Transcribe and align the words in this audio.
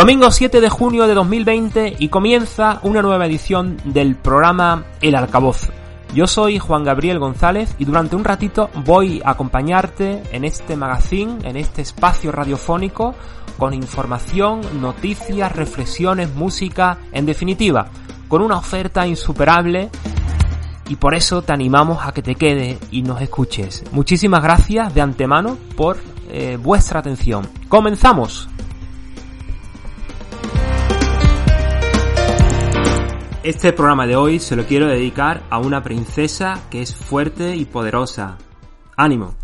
Domingo 0.00 0.30
7 0.30 0.62
de 0.62 0.70
junio 0.70 1.06
de 1.06 1.12
2020 1.12 1.96
y 1.98 2.08
comienza 2.08 2.80
una 2.84 3.02
nueva 3.02 3.26
edición 3.26 3.76
del 3.84 4.16
programa 4.16 4.86
El 5.02 5.14
Arcaboz. 5.14 5.68
Yo 6.14 6.26
soy 6.26 6.58
Juan 6.58 6.84
Gabriel 6.84 7.18
González 7.18 7.74
y 7.78 7.84
durante 7.84 8.16
un 8.16 8.24
ratito 8.24 8.70
voy 8.86 9.20
a 9.22 9.32
acompañarte 9.32 10.22
en 10.32 10.46
este 10.46 10.74
magazine, 10.74 11.46
en 11.46 11.58
este 11.58 11.82
espacio 11.82 12.32
radiofónico, 12.32 13.14
con 13.58 13.74
información, 13.74 14.62
noticias, 14.80 15.54
reflexiones, 15.54 16.34
música, 16.34 16.96
en 17.12 17.26
definitiva, 17.26 17.88
con 18.26 18.40
una 18.40 18.56
oferta 18.56 19.06
insuperable 19.06 19.90
y 20.88 20.96
por 20.96 21.14
eso 21.14 21.42
te 21.42 21.52
animamos 21.52 21.98
a 22.06 22.12
que 22.12 22.22
te 22.22 22.36
quede 22.36 22.78
y 22.90 23.02
nos 23.02 23.20
escuches. 23.20 23.84
Muchísimas 23.92 24.42
gracias 24.42 24.94
de 24.94 25.02
antemano 25.02 25.58
por 25.76 25.98
eh, 26.30 26.56
vuestra 26.58 27.00
atención. 27.00 27.46
¡Comenzamos! 27.68 28.49
Este 33.42 33.72
programa 33.72 34.06
de 34.06 34.16
hoy 34.16 34.38
se 34.38 34.54
lo 34.54 34.66
quiero 34.66 34.86
dedicar 34.86 35.40
a 35.48 35.58
una 35.58 35.82
princesa 35.82 36.60
que 36.68 36.82
es 36.82 36.94
fuerte 36.94 37.56
y 37.56 37.64
poderosa. 37.64 38.36
¡Ánimo! 38.98 39.34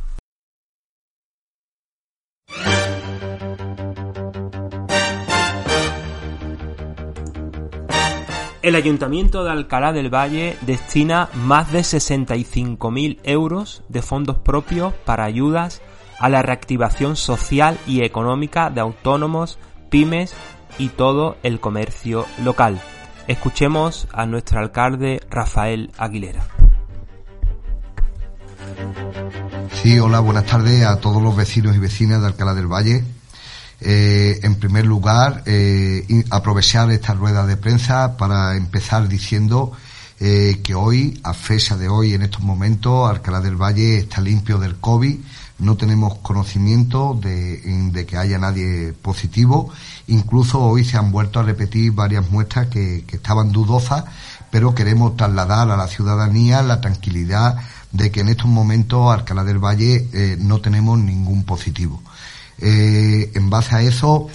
El 8.60 8.74
Ayuntamiento 8.74 9.44
de 9.44 9.50
Alcalá 9.50 9.94
del 9.94 10.12
Valle 10.14 10.58
destina 10.60 11.30
más 11.32 11.72
de 11.72 11.78
65.000 11.78 13.20
euros 13.22 13.82
de 13.88 14.02
fondos 14.02 14.36
propios 14.36 14.92
para 15.06 15.24
ayudas 15.24 15.80
a 16.18 16.28
la 16.28 16.42
reactivación 16.42 17.16
social 17.16 17.78
y 17.86 18.02
económica 18.02 18.68
de 18.68 18.82
autónomos, 18.82 19.58
pymes 19.88 20.34
y 20.78 20.88
todo 20.90 21.38
el 21.42 21.60
comercio 21.60 22.26
local. 22.44 22.78
Escuchemos 23.28 24.06
a 24.12 24.24
nuestro 24.24 24.60
alcalde 24.60 25.20
Rafael 25.28 25.90
Aguilera. 25.98 26.46
Sí, 29.82 29.98
hola, 29.98 30.20
buenas 30.20 30.46
tardes 30.46 30.84
a 30.84 31.00
todos 31.00 31.20
los 31.20 31.34
vecinos 31.34 31.74
y 31.74 31.80
vecinas 31.80 32.20
de 32.20 32.28
Alcalá 32.28 32.54
del 32.54 32.68
Valle. 32.68 33.04
Eh, 33.80 34.38
en 34.42 34.54
primer 34.54 34.86
lugar, 34.86 35.42
eh, 35.46 36.06
aprovechar 36.30 36.90
esta 36.92 37.14
rueda 37.14 37.44
de 37.46 37.56
prensa 37.56 38.16
para 38.16 38.56
empezar 38.56 39.08
diciendo 39.08 39.72
eh, 40.20 40.60
que 40.62 40.74
hoy, 40.74 41.20
a 41.22 41.34
fecha 41.34 41.76
de 41.76 41.88
hoy, 41.88 42.14
en 42.14 42.22
estos 42.22 42.42
momentos, 42.42 43.08
Alcalá 43.08 43.40
del 43.40 43.56
Valle 43.56 43.98
está 43.98 44.20
limpio 44.20 44.58
del 44.58 44.76
COVID 44.76 45.16
no 45.58 45.76
tenemos 45.76 46.16
conocimiento 46.18 47.18
de, 47.20 48.06
que 48.06 48.16
haya 48.16 48.38
nadie 48.38 48.92
positivo. 48.92 49.70
Incluso 50.06 50.60
hoy 50.60 50.84
se 50.84 50.98
han 50.98 51.12
vuelto 51.12 51.40
a 51.40 51.44
repetir 51.44 51.92
varias 51.92 52.30
muestras 52.30 52.68
que, 52.68 53.04
estaban 53.10 53.52
dudosas, 53.52 54.04
pero 54.50 54.74
queremos 54.74 55.16
trasladar 55.16 55.70
a 55.70 55.76
la 55.76 55.88
ciudadanía 55.88 56.62
la 56.62 56.80
tranquilidad 56.80 57.56
de 57.92 58.10
que 58.10 58.20
en 58.20 58.28
estos 58.28 58.48
momentos 58.48 59.12
Alcalá 59.12 59.44
del 59.44 59.58
Valle 59.58 60.08
eh, 60.12 60.36
no 60.38 60.60
tenemos 60.60 60.98
ningún 60.98 61.44
positivo. 61.44 62.02
Eh, 62.58 63.32
en 63.34 63.48
base 63.48 63.76
a 63.76 63.82
eso, 63.82 64.28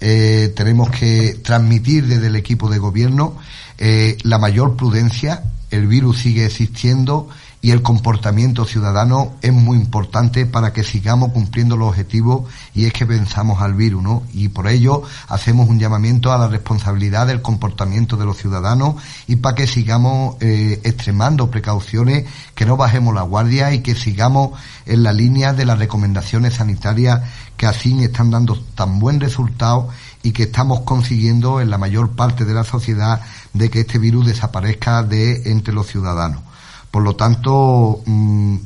eh, 0.00 0.52
tenemos 0.54 0.90
que 0.90 1.40
transmitir 1.42 2.06
desde 2.06 2.28
el 2.28 2.36
equipo 2.36 2.70
de 2.70 2.78
gobierno 2.78 3.36
la 3.78 4.38
mayor 4.38 4.76
prudencia. 4.76 5.44
El 5.70 5.86
virus 5.86 6.18
sigue 6.18 6.46
existiendo 6.46 7.28
y 7.60 7.72
el 7.72 7.82
comportamiento 7.82 8.64
ciudadano 8.64 9.32
es 9.42 9.52
muy 9.52 9.76
importante 9.76 10.46
para 10.46 10.72
que 10.72 10.84
sigamos 10.84 11.32
cumpliendo 11.32 11.76
los 11.76 11.88
objetivos 11.88 12.48
y 12.74 12.84
es 12.84 12.92
que 12.92 13.04
pensamos 13.04 13.60
al 13.60 13.74
virus, 13.74 14.02
¿no? 14.02 14.22
Y 14.32 14.48
por 14.48 14.68
ello 14.68 15.02
hacemos 15.28 15.68
un 15.68 15.80
llamamiento 15.80 16.32
a 16.32 16.38
la 16.38 16.46
responsabilidad 16.46 17.26
del 17.26 17.42
comportamiento 17.42 18.16
de 18.16 18.26
los 18.26 18.36
ciudadanos 18.36 18.96
y 19.26 19.36
para 19.36 19.56
que 19.56 19.66
sigamos 19.66 20.36
eh, 20.40 20.80
extremando 20.84 21.50
precauciones, 21.50 22.26
que 22.54 22.64
no 22.64 22.76
bajemos 22.76 23.14
la 23.14 23.22
guardia 23.22 23.72
y 23.72 23.80
que 23.80 23.96
sigamos 23.96 24.58
en 24.86 25.02
la 25.02 25.12
línea 25.12 25.52
de 25.52 25.64
las 25.66 25.78
recomendaciones 25.78 26.54
sanitarias 26.54 27.22
que 27.56 27.66
así 27.66 28.02
están 28.04 28.30
dando 28.30 28.56
tan 28.76 29.00
buen 29.00 29.18
resultado 29.18 29.88
y 30.22 30.32
que 30.32 30.44
estamos 30.44 30.80
consiguiendo 30.80 31.60
en 31.60 31.70
la 31.70 31.78
mayor 31.78 32.10
parte 32.10 32.44
de 32.44 32.54
la 32.54 32.64
sociedad 32.64 33.20
de 33.52 33.70
que 33.70 33.80
este 33.80 33.98
virus 33.98 34.26
desaparezca 34.26 35.02
de 35.02 35.50
entre 35.50 35.74
los 35.74 35.86
ciudadanos. 35.86 36.42
Por 36.90 37.02
lo 37.02 37.16
tanto, 37.16 38.02
mm, 38.06 38.56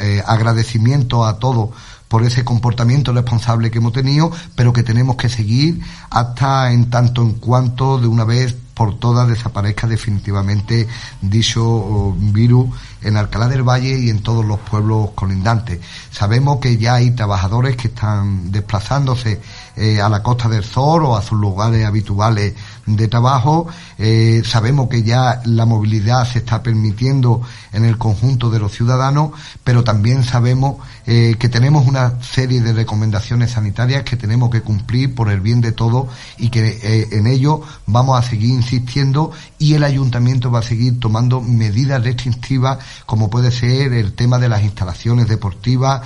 eh, 0.00 0.22
agradecimiento 0.26 1.24
a 1.24 1.38
todos 1.38 1.70
por 2.08 2.24
ese 2.24 2.44
comportamiento 2.44 3.12
responsable 3.12 3.70
que 3.70 3.78
hemos 3.78 3.92
tenido, 3.92 4.32
pero 4.56 4.72
que 4.72 4.82
tenemos 4.82 5.14
que 5.14 5.28
seguir 5.28 5.80
hasta 6.10 6.72
en 6.72 6.90
tanto 6.90 7.22
en 7.22 7.34
cuanto 7.34 7.98
de 8.00 8.08
una 8.08 8.24
vez 8.24 8.56
por 8.74 8.98
todas 8.98 9.28
desaparezca 9.28 9.86
definitivamente 9.86 10.88
dicho 11.20 12.12
virus 12.16 12.70
en 13.02 13.16
Alcalá 13.16 13.46
del 13.46 13.62
Valle 13.62 13.98
y 13.98 14.10
en 14.10 14.22
todos 14.22 14.44
los 14.44 14.58
pueblos 14.58 15.10
colindantes. 15.14 15.80
Sabemos 16.10 16.58
que 16.60 16.78
ya 16.78 16.94
hay 16.94 17.10
trabajadores 17.10 17.76
que 17.76 17.88
están 17.88 18.50
desplazándose 18.50 19.40
eh, 19.76 20.00
a 20.00 20.08
la 20.08 20.22
costa 20.22 20.48
del 20.48 20.64
Zor 20.64 21.04
o 21.04 21.16
a 21.16 21.22
sus 21.22 21.38
lugares 21.38 21.84
habituales 21.84 22.54
de 22.86 23.08
trabajo. 23.08 23.66
Eh, 23.98 24.42
sabemos 24.44 24.88
que 24.88 25.02
ya 25.02 25.40
la 25.44 25.66
movilidad 25.66 26.26
se 26.26 26.38
está 26.38 26.62
permitiendo 26.62 27.42
en 27.72 27.84
el 27.84 27.98
conjunto 27.98 28.50
de 28.50 28.58
los 28.58 28.72
ciudadanos, 28.72 29.30
pero 29.64 29.84
también 29.84 30.24
sabemos 30.24 30.76
eh, 31.06 31.36
que 31.38 31.48
tenemos 31.48 31.86
una 31.86 32.20
serie 32.22 32.60
de 32.60 32.72
recomendaciones 32.72 33.52
sanitarias 33.52 34.04
que 34.04 34.16
tenemos 34.16 34.50
que 34.50 34.62
cumplir 34.62 35.14
por 35.14 35.30
el 35.30 35.40
bien 35.40 35.60
de 35.60 35.72
todos 35.72 36.08
y 36.38 36.48
que 36.48 37.08
en 37.10 37.26
ello 37.26 37.62
vamos 37.86 38.18
a 38.18 38.28
seguir 38.28 38.50
insistiendo 38.50 39.32
y 39.58 39.74
el 39.74 39.84
ayuntamiento 39.84 40.50
va 40.50 40.60
a 40.60 40.62
seguir 40.62 40.98
tomando 40.98 41.40
medidas 41.40 42.02
restrictivas 42.02 42.78
como 43.06 43.30
puede 43.30 43.50
ser 43.50 43.92
el 43.92 44.12
tema 44.12 44.38
de 44.38 44.48
las 44.48 44.62
instalaciones 44.62 45.28
deportivas, 45.28 46.02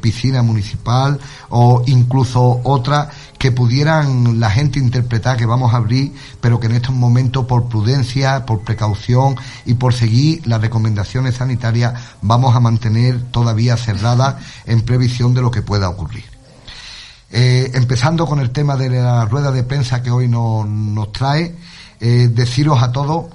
piscina 0.00 0.42
municipal 0.42 1.18
o 1.50 1.82
incluso 1.86 2.60
otras 2.64 3.08
que 3.38 3.52
pudieran 3.52 4.40
la 4.40 4.50
gente 4.50 4.78
interpretar 4.78 5.36
que 5.36 5.46
vamos 5.46 5.74
a 5.74 5.78
abrir, 5.78 6.14
pero 6.40 6.58
que 6.58 6.66
en 6.66 6.76
estos 6.76 6.94
momentos 6.94 7.46
por 7.46 7.68
prudencia, 7.68 8.46
por 8.46 8.60
precaución 8.60 9.36
y 9.64 9.74
por 9.74 9.94
seguir 9.94 10.46
las 10.46 10.60
recomendaciones 10.60 11.36
sanitarias 11.36 11.94
vamos 12.22 12.56
a 12.56 12.60
mantener 12.60 13.22
todavía 13.30 13.76
cerradas 13.76 14.36
en 14.64 14.82
previsión 14.82 15.34
de 15.34 15.42
lo 15.42 15.50
que 15.50 15.62
pueda 15.62 15.88
ocurrir. 15.88 16.24
Eh, 17.30 17.72
empezando 17.74 18.26
con 18.26 18.38
el 18.38 18.50
tema 18.50 18.76
de 18.76 18.88
la 18.88 19.24
rueda 19.24 19.50
de 19.50 19.64
prensa 19.64 20.02
que 20.02 20.10
hoy 20.10 20.28
nos 20.28 21.12
trae, 21.12 21.56
eh, 22.00 22.28
deciros 22.32 22.82
a 22.82 22.92
todos 22.92 23.26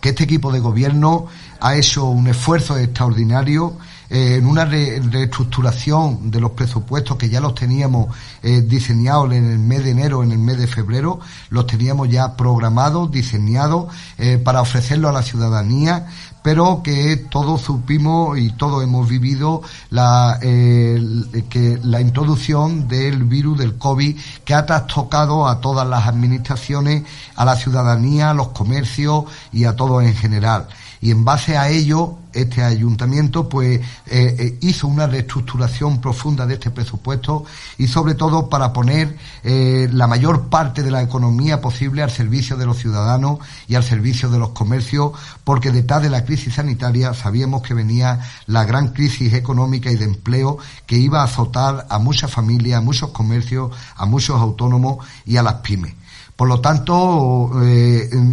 que 0.00 0.10
este 0.10 0.24
equipo 0.24 0.50
de 0.50 0.60
gobierno 0.60 1.26
ha 1.60 1.76
hecho 1.76 2.06
un 2.06 2.26
esfuerzo 2.26 2.78
extraordinario 2.78 3.76
eh, 4.12 4.34
en 4.38 4.46
una 4.46 4.64
reestructuración 4.64 6.32
de 6.32 6.40
los 6.40 6.50
presupuestos 6.50 7.16
que 7.16 7.28
ya 7.28 7.40
los 7.40 7.54
teníamos 7.54 8.08
eh, 8.42 8.60
diseñados 8.60 9.32
en 9.32 9.48
el 9.48 9.60
mes 9.60 9.84
de 9.84 9.90
enero, 9.90 10.24
en 10.24 10.32
el 10.32 10.38
mes 10.38 10.58
de 10.58 10.66
febrero, 10.66 11.20
los 11.50 11.68
teníamos 11.68 12.08
ya 12.08 12.36
programados, 12.36 13.12
diseñados 13.12 13.86
eh, 14.18 14.38
para 14.38 14.62
ofrecerlo 14.62 15.08
a 15.08 15.12
la 15.12 15.22
ciudadanía, 15.22 16.08
pero 16.42 16.82
que 16.82 17.18
todos 17.18 17.60
supimos 17.60 18.36
y 18.36 18.50
todos 18.50 18.82
hemos 18.82 19.08
vivido 19.08 19.62
la, 19.90 20.38
que 20.40 21.78
la 21.84 22.00
introducción 22.00 22.88
del 22.88 23.24
virus 23.24 23.58
del 23.58 23.76
COVID 23.76 24.18
que 24.44 24.54
ha 24.54 24.66
trastocado 24.66 25.46
a 25.46 25.60
todas 25.60 25.86
las 25.86 26.08
administraciones, 26.08 27.04
a 27.36 27.44
la 27.44 27.56
ciudadanía, 27.56 28.30
a 28.30 28.34
los 28.34 28.48
comercios 28.48 29.26
y 29.52 29.64
a 29.64 29.76
todos 29.76 30.02
en 30.02 30.16
general 30.16 30.66
y 31.00 31.10
en 31.10 31.24
base 31.24 31.56
a 31.56 31.68
ello 31.70 32.18
este 32.32 32.62
ayuntamiento 32.62 33.48
pues 33.48 33.80
eh, 33.80 33.84
eh, 34.06 34.58
hizo 34.60 34.86
una 34.86 35.06
reestructuración 35.06 36.00
profunda 36.00 36.46
de 36.46 36.54
este 36.54 36.70
presupuesto 36.70 37.44
y 37.78 37.88
sobre 37.88 38.14
todo 38.14 38.48
para 38.48 38.72
poner 38.72 39.16
eh, 39.42 39.88
la 39.92 40.06
mayor 40.06 40.48
parte 40.48 40.82
de 40.82 40.90
la 40.90 41.02
economía 41.02 41.60
posible 41.60 42.02
al 42.02 42.10
servicio 42.10 42.56
de 42.56 42.66
los 42.66 42.78
ciudadanos 42.78 43.38
y 43.66 43.74
al 43.74 43.82
servicio 43.82 44.28
de 44.28 44.38
los 44.38 44.50
comercios 44.50 45.12
porque 45.42 45.72
detrás 45.72 46.02
de 46.02 46.10
la 46.10 46.24
crisis 46.24 46.54
sanitaria 46.54 47.14
sabíamos 47.14 47.62
que 47.62 47.74
venía 47.74 48.20
la 48.46 48.64
gran 48.64 48.88
crisis 48.88 49.32
económica 49.32 49.90
y 49.90 49.96
de 49.96 50.04
empleo 50.04 50.58
que 50.86 50.96
iba 50.96 51.22
a 51.22 51.24
azotar 51.24 51.86
a 51.88 51.98
muchas 51.98 52.30
familias, 52.30 52.78
a 52.78 52.82
muchos 52.82 53.10
comercios, 53.10 53.72
a 53.96 54.04
muchos 54.06 54.40
autónomos 54.40 55.04
y 55.24 55.36
a 55.36 55.42
las 55.42 55.54
pymes. 55.54 55.94
Por 56.36 56.48
lo 56.48 56.60
tanto, 56.62 57.52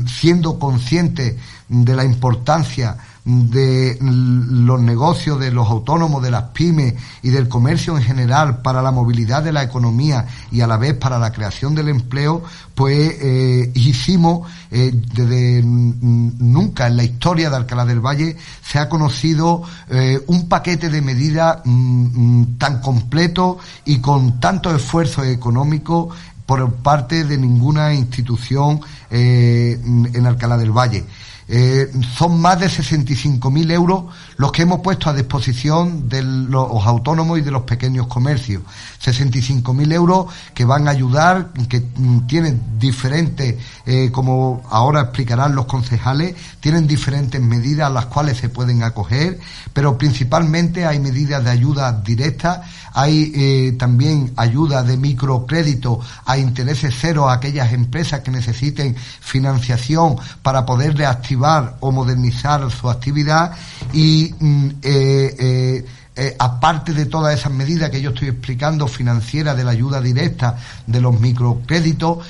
siendo 0.07 0.57
conscientes 0.59 1.35
de 1.69 1.95
la 1.95 2.03
importancia 2.03 2.97
de 3.27 3.97
los 3.99 4.79
negocios, 4.79 5.37
de 5.37 5.51
los 5.51 5.67
autónomos, 5.67 6.23
de 6.23 6.31
las 6.31 6.43
pymes 6.43 6.93
y 7.21 7.29
del 7.29 7.49
comercio 7.49 7.97
en 7.97 8.03
general 8.03 8.61
para 8.61 8.81
la 8.81 8.91
movilidad 8.91 9.43
de 9.43 9.51
la 9.51 9.63
economía 9.63 10.25
y 10.49 10.61
a 10.61 10.67
la 10.67 10.77
vez 10.77 10.93
para 10.93 11.19
la 11.19 11.33
creación 11.33 11.75
del 11.75 11.89
empleo, 11.89 12.41
pues 12.73 13.15
eh, 13.21 13.69
hicimos 13.75 14.49
eh, 14.71 14.91
desde 14.93 15.61
nunca 15.61 16.87
en 16.87 16.95
la 16.95 17.03
historia 17.03 17.49
de 17.49 17.57
Alcalá 17.57 17.85
del 17.85 17.99
Valle 17.99 18.37
se 18.63 18.79
ha 18.79 18.87
conocido 18.87 19.63
eh, 19.89 20.23
un 20.27 20.47
paquete 20.47 20.89
de 20.89 21.01
medidas 21.01 21.59
mm, 21.65 22.39
mm, 22.39 22.57
tan 22.57 22.79
completo 22.79 23.57
y 23.83 23.99
con 23.99 24.39
tanto 24.39 24.73
esfuerzo 24.73 25.25
económico 25.25 26.11
por 26.45 26.75
parte 26.75 27.25
de 27.25 27.37
ninguna 27.37 27.93
institución 27.93 28.79
en 29.09 30.25
Alcalá 30.25 30.55
del 30.55 30.71
Valle. 30.71 31.03
Eh, 31.49 31.89
son 32.17 32.41
más 32.41 32.59
de 32.59 32.67
65.000 32.67 33.71
euros 33.71 34.03
los 34.35 34.51
que 34.51 34.63
hemos 34.63 34.81
puesto 34.81 35.09
a 35.09 35.13
disposición 35.13 36.09
de 36.09 36.21
los 36.21 36.85
autónomos 36.85 37.39
y 37.39 37.41
de 37.41 37.51
los 37.51 37.61
pequeños 37.61 38.07
comercios. 38.07 38.63
65.000 39.01 39.93
euros 39.93 40.25
que 40.53 40.65
van 40.65 40.87
a 40.87 40.91
ayudar, 40.91 41.51
que 41.69 41.79
mm, 41.79 42.27
tienen 42.27 42.61
diferentes, 42.77 43.55
eh, 43.85 44.11
como 44.11 44.61
ahora 44.69 45.01
explicarán 45.03 45.55
los 45.55 45.67
concejales, 45.67 46.35
tienen 46.59 46.85
diferentes 46.85 47.41
medidas 47.41 47.87
a 47.87 47.91
las 47.91 48.07
cuales 48.07 48.37
se 48.37 48.49
pueden 48.49 48.83
acoger, 48.83 49.39
pero 49.71 49.97
principalmente 49.97 50.85
hay 50.85 50.99
medidas 50.99 51.43
de 51.45 51.51
ayuda 51.51 51.93
directa, 51.93 52.63
hay 52.93 53.31
eh, 53.33 53.75
también 53.79 54.33
ayuda 54.35 54.83
de 54.83 54.97
microcrédito 54.97 56.01
a 56.25 56.37
intereses 56.37 56.93
cero 56.99 57.29
a 57.29 57.33
aquellas 57.33 57.71
empresas 57.71 58.19
que 58.21 58.31
necesiten 58.31 58.95
financiación 59.21 60.17
para 60.41 60.65
poder 60.65 60.97
reactivar 60.97 61.36
o 61.79 61.91
modernizar 61.91 62.69
su 62.71 62.89
actividad 62.89 63.51
y 63.93 64.33
mm, 64.39 64.67
eh, 64.81 65.35
eh, 65.39 65.85
eh, 66.15 66.35
aparte 66.39 66.93
de 66.93 67.05
todas 67.05 67.37
esas 67.39 67.51
medidas 67.51 67.91
que 67.91 68.01
yo 68.01 68.09
estoy 68.09 68.29
explicando, 68.29 68.87
financieras, 68.87 69.55
de 69.55 69.63
la 69.63 69.71
ayuda 69.71 70.01
directa, 70.01 70.57
de 70.87 70.99
los 70.99 71.19
microcréditos, 71.19 72.25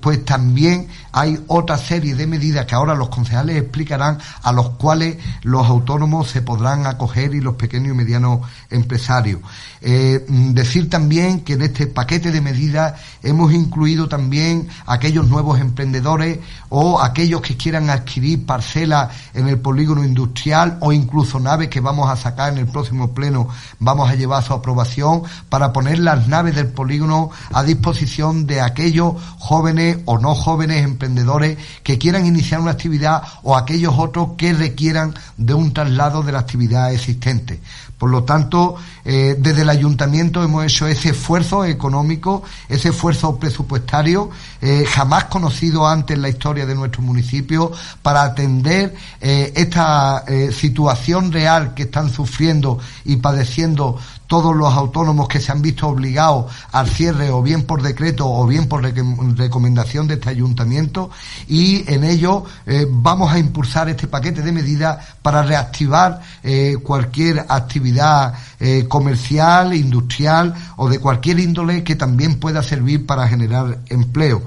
pues 0.00 0.24
también 0.24 0.88
hay 1.12 1.42
otra 1.46 1.78
serie 1.78 2.14
de 2.14 2.26
medidas 2.26 2.66
que 2.66 2.74
ahora 2.74 2.94
los 2.94 3.08
concejales 3.08 3.56
explicarán, 3.56 4.18
a 4.42 4.52
los 4.52 4.70
cuales 4.70 5.16
los 5.42 5.66
autónomos 5.66 6.28
se 6.28 6.42
podrán 6.42 6.86
acoger 6.86 7.34
y 7.34 7.40
los 7.40 7.54
pequeños 7.54 7.92
y 7.92 7.96
medianos 7.96 8.40
empresarios. 8.70 9.40
Eh, 9.80 10.24
decir 10.28 10.90
también 10.90 11.40
que 11.40 11.54
en 11.54 11.62
este 11.62 11.86
paquete 11.86 12.30
de 12.30 12.40
medidas 12.40 13.00
hemos 13.22 13.52
incluido 13.52 14.08
también 14.08 14.68
aquellos 14.86 15.26
nuevos 15.28 15.58
emprendedores 15.58 16.38
o 16.68 17.00
aquellos 17.00 17.40
que 17.40 17.56
quieran 17.56 17.88
adquirir 17.88 18.44
parcelas 18.44 19.08
en 19.32 19.48
el 19.48 19.58
polígono 19.58 20.04
industrial 20.04 20.78
o 20.80 20.92
incluso 20.92 21.40
naves 21.40 21.68
que 21.68 21.80
vamos 21.80 22.10
a 22.10 22.16
sacar 22.16 22.52
en 22.52 22.58
el 22.58 22.66
próximo 22.66 23.14
Pleno 23.14 23.48
vamos 23.78 24.10
a 24.10 24.14
llevar 24.14 24.42
a 24.42 24.46
su 24.46 24.52
aprobación 24.52 25.22
para 25.48 25.72
poner 25.72 25.98
las 25.98 26.28
naves 26.28 26.54
del 26.54 26.68
polígono 26.68 27.30
a 27.52 27.62
disposición 27.62 28.46
de 28.46 28.60
aquellos 28.60 29.14
jóvenes 29.38 29.98
o 30.04 30.18
no 30.18 30.34
jóvenes 30.34 30.84
emprendedores 31.00 31.56
que 31.82 31.98
quieran 31.98 32.26
iniciar 32.26 32.60
una 32.60 32.72
actividad 32.72 33.22
o 33.42 33.56
aquellos 33.56 33.94
otros 33.96 34.30
que 34.36 34.52
requieran 34.52 35.14
de 35.38 35.54
un 35.54 35.72
traslado 35.72 36.22
de 36.22 36.32
la 36.32 36.40
actividad 36.40 36.92
existente. 36.92 37.60
Por 38.00 38.08
lo 38.08 38.24
tanto, 38.24 38.76
eh, 39.04 39.36
desde 39.38 39.60
el 39.60 39.68
ayuntamiento 39.68 40.42
hemos 40.42 40.64
hecho 40.64 40.86
ese 40.86 41.10
esfuerzo 41.10 41.66
económico, 41.66 42.42
ese 42.66 42.88
esfuerzo 42.88 43.38
presupuestario, 43.38 44.30
eh, 44.62 44.86
jamás 44.88 45.24
conocido 45.24 45.86
antes 45.86 46.16
en 46.16 46.22
la 46.22 46.30
historia 46.30 46.64
de 46.64 46.74
nuestro 46.74 47.02
municipio, 47.02 47.70
para 48.00 48.22
atender 48.22 48.94
eh, 49.20 49.52
esta 49.54 50.24
situación 50.50 51.30
real 51.30 51.74
que 51.74 51.82
están 51.84 52.10
sufriendo 52.10 52.78
y 53.04 53.16
padeciendo 53.16 53.98
todos 54.30 54.54
los 54.54 54.72
autónomos 54.72 55.26
que 55.26 55.40
se 55.40 55.50
han 55.50 55.60
visto 55.60 55.88
obligados 55.88 56.52
al 56.70 56.88
cierre 56.88 57.32
o 57.32 57.42
bien 57.42 57.64
por 57.64 57.82
decreto 57.82 58.30
o 58.30 58.46
bien 58.46 58.68
por 58.68 58.80
recomendación 58.80 60.06
de 60.06 60.14
este 60.14 60.28
ayuntamiento 60.28 61.10
y 61.48 61.82
en 61.92 62.04
ello 62.04 62.44
eh, 62.64 62.86
vamos 62.88 63.32
a 63.32 63.40
impulsar 63.40 63.88
este 63.88 64.06
paquete 64.06 64.42
de 64.42 64.52
medidas 64.52 65.04
para 65.20 65.42
reactivar 65.42 66.20
eh, 66.44 66.76
cualquier 66.80 67.44
actividad 67.48 68.34
eh, 68.60 68.86
comercial, 68.86 69.74
industrial 69.74 70.54
o 70.76 70.88
de 70.88 71.00
cualquier 71.00 71.40
índole 71.40 71.82
que 71.82 71.96
también 71.96 72.38
pueda 72.38 72.62
servir 72.62 73.06
para 73.06 73.26
generar 73.26 73.80
empleo. 73.88 74.42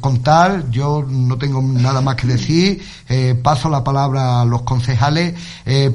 Contar, 0.00 0.70
yo 0.70 1.04
no 1.08 1.38
tengo 1.38 1.62
nada 1.62 2.00
más 2.00 2.16
que 2.16 2.26
decir, 2.26 2.82
paso 3.42 3.68
la 3.68 3.82
palabra 3.82 4.40
a 4.40 4.44
los 4.44 4.62
concejales, 4.62 5.34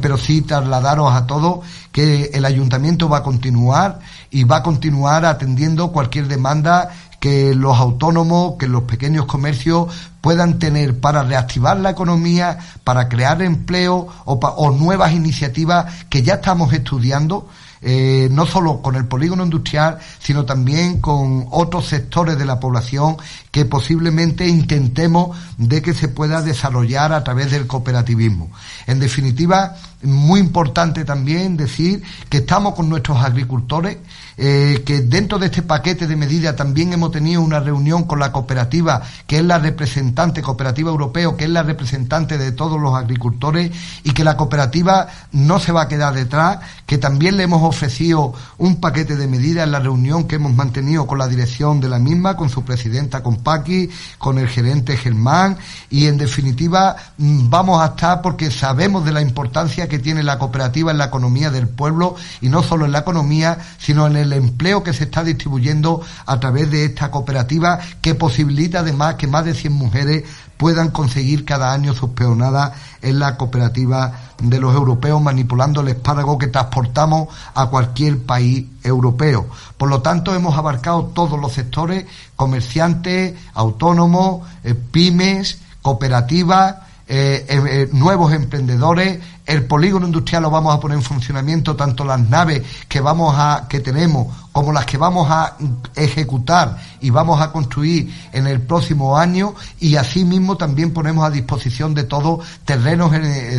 pero 0.02 0.18
sí 0.18 0.42
trasladaros 0.42 1.14
a 1.14 1.28
todos 1.28 1.60
que 1.92 2.32
el 2.34 2.46
ayuntamiento 2.46 3.10
va 3.10 3.18
a 3.18 3.24
continuar 3.24 4.00
y 4.32 4.44
va 4.44 4.58
a 4.58 4.64
continuar 4.64 5.26
atendiendo 5.26 5.92
cualquier 5.92 6.28
demanda 6.28 6.90
que 7.20 7.54
los 7.54 7.78
autónomos, 7.78 8.56
que 8.58 8.68
los 8.68 8.84
pequeños 8.84 9.26
comercios 9.26 9.88
puedan 10.22 10.58
tener 10.58 11.00
para 11.00 11.24
reactivar 11.24 11.78
la 11.78 11.90
economía, 11.90 12.58
para 12.84 13.10
crear 13.10 13.42
empleo 13.42 14.08
o 14.26 14.72
nuevas 14.72 15.12
iniciativas 15.12 16.06
que 16.10 16.24
ya 16.24 16.36
estamos 16.36 16.72
estudiando 16.74 17.48
eh, 17.82 18.28
no 18.32 18.46
solo 18.46 18.82
con 18.82 18.96
el 18.96 19.06
polígono 19.06 19.44
industrial, 19.44 20.00
sino 20.20 20.46
también 20.46 21.00
con 21.00 21.48
otros 21.52 21.88
sectores 21.88 22.38
de 22.38 22.46
la 22.46 22.60
población 22.60 23.18
que 23.52 23.66
posiblemente 23.66 24.48
intentemos 24.48 25.38
de 25.58 25.82
que 25.82 25.94
se 25.94 26.08
pueda 26.10 26.42
desarrollar 26.42 27.14
a 27.14 27.24
través 27.24 27.52
del 27.52 27.68
cooperativismo. 27.68 28.52
En 28.88 29.00
definitiva, 29.00 29.76
muy 30.04 30.40
importante 30.40 31.06
también 31.06 31.58
decir 31.58 32.04
que 32.30 32.38
estamos 32.38 32.76
con 32.76 32.90
nuestros 32.90 33.24
agricultores, 33.24 33.98
eh, 34.42 34.84
que 34.86 35.02
dentro 35.02 35.38
de 35.38 35.48
este 35.48 35.64
paquete 35.64 36.08
de 36.08 36.16
medidas 36.16 36.56
también 36.56 36.94
hemos 36.94 37.12
tenido 37.12 37.42
una 37.42 37.60
reunión 37.60 38.06
con 38.06 38.20
la 38.20 38.32
cooperativa, 38.32 39.02
que 39.28 39.40
es 39.40 39.44
la 39.44 39.60
representante, 39.60 40.42
cooperativa 40.42 40.90
europeo, 40.90 41.36
que 41.36 41.44
es 41.44 41.50
la 41.50 41.62
representante 41.62 42.38
de 42.38 42.54
todos 42.54 42.80
los 42.80 42.96
agricultores, 42.96 43.70
y 44.06 44.12
que 44.14 44.24
la 44.24 44.38
cooperativa 44.38 45.10
no 45.34 45.60
se 45.60 45.74
va 45.74 45.82
a 45.82 45.88
quedar 45.90 46.14
detrás, 46.14 46.60
que 46.86 46.98
también 46.98 47.36
le 47.36 47.44
hemos 47.44 47.62
ofrecido 47.64 48.34
un 48.58 48.78
paquete 48.78 49.18
de 49.18 49.28
medidas 49.28 49.66
en 49.66 49.74
la 49.74 49.80
reunión 49.80 50.24
que 50.24 50.36
hemos 50.36 50.54
mantenido 50.54 51.06
con 51.06 51.18
la 51.18 51.28
dirección 51.28 51.82
de 51.82 51.90
la 51.90 52.00
misma, 52.00 52.38
con 52.38 52.50
su 52.50 52.64
presidenta, 52.64 53.22
con 53.22 53.44
Paqui, 53.44 53.90
con 54.18 54.38
el 54.40 54.48
gerente 54.48 54.96
Germán, 54.96 55.58
y 55.90 56.06
en 56.06 56.18
definitiva 56.18 56.96
mm, 57.18 57.50
vamos 57.50 57.82
a 57.82 57.88
estar 57.88 58.22
porque 58.22 58.52
sabemos 58.52 59.04
de 59.04 59.12
la 59.12 59.22
importancia 59.22 59.90
que 59.90 60.00
tiene 60.00 60.24
la 60.24 60.40
cooperativa 60.40 60.92
en 60.92 60.98
la 60.98 61.06
economía 61.08 61.52
del 61.52 61.68
pueblo, 61.68 62.16
y 62.40 62.48
no 62.48 62.64
solo 62.64 62.86
en 62.86 62.94
la 62.94 63.00
economía, 63.00 63.58
sino 63.78 64.08
en 64.08 64.16
el 64.16 64.29
el 64.32 64.44
empleo 64.44 64.84
que 64.84 64.94
se 64.94 65.06
está 65.06 65.24
distribuyendo 65.24 66.02
a 66.26 66.40
través 66.40 66.70
de 66.72 66.86
esta 66.86 67.12
cooperativa 67.12 67.80
que 68.02 68.16
posibilita 68.16 68.80
además 68.80 69.16
que 69.16 69.28
más 69.28 69.46
de 69.46 69.54
100 69.54 69.74
mujeres 69.74 70.24
puedan 70.58 70.92
conseguir 70.92 71.46
cada 71.46 71.72
año 71.72 71.94
sus 71.94 72.10
peonadas 72.10 72.74
en 73.02 73.18
la 73.18 73.38
cooperativa 73.38 74.12
de 74.42 74.60
los 74.60 74.76
europeos 74.76 75.22
manipulando 75.22 75.82
el 75.82 75.88
espárrago 75.88 76.38
que 76.38 76.48
transportamos 76.48 77.30
a 77.56 77.68
cualquier 77.68 78.22
país 78.24 78.66
europeo. 78.84 79.48
Por 79.78 79.90
lo 79.90 80.02
tanto, 80.02 80.36
hemos 80.36 80.58
abarcado 80.58 81.12
todos 81.14 81.40
los 81.40 81.54
sectores, 81.54 82.06
comerciantes, 82.36 83.36
autónomos, 83.54 84.48
eh, 84.64 84.76
pymes, 84.76 85.60
cooperativas, 85.82 86.76
eh, 87.12 87.44
eh, 87.50 87.62
eh, 87.66 87.90
nuevos 87.92 88.32
emprendedores, 88.34 89.20
el 89.48 89.66
polígono 89.66 90.06
industrial 90.06 90.44
lo 90.44 90.52
vamos 90.52 90.76
a 90.76 90.80
poner 90.80 90.96
en 90.96 91.04
funcionamiento, 91.04 91.76
tanto 91.76 92.06
las 92.06 92.20
naves 92.20 92.62
que 92.88 93.02
vamos 93.02 93.34
a, 93.36 93.66
que 93.68 93.80
tenemos, 93.80 94.28
como 94.52 94.72
las 94.72 94.86
que 94.86 95.00
vamos 95.00 95.28
a 95.32 95.58
ejecutar 95.96 96.78
y 97.02 97.10
vamos 97.10 97.42
a 97.42 97.52
construir 97.52 98.14
en 98.32 98.46
el 98.46 98.62
próximo 98.62 99.18
año, 99.18 99.56
y 99.80 99.96
asimismo 99.96 100.56
también 100.56 100.94
ponemos 100.94 101.26
a 101.26 101.32
disposición 101.32 101.96
de 101.96 102.04
todos 102.04 102.46
terrenos 102.64 103.12